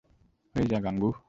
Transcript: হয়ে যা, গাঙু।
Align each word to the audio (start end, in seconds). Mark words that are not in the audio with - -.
হয়ে 0.55 0.67
যা, 0.67 0.79
গাঙু। 0.79 1.11